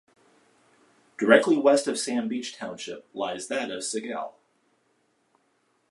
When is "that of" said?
3.49-3.83